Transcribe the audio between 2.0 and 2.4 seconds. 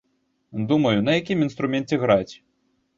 граць.